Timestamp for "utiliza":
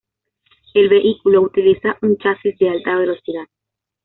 1.43-1.95